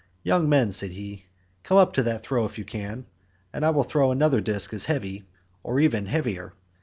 [0.23, 1.27] "Young men," said he,
[1.61, 3.05] "come up to that throw if you can,
[3.53, 5.25] and I will throw another disc as heavy
[5.61, 6.53] or even heavier.